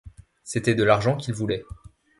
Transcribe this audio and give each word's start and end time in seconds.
C’était 0.43 0.73
de 0.73 0.83
l’argent 0.83 1.15
qu’ils 1.15 1.35
voulaient. 1.35 1.63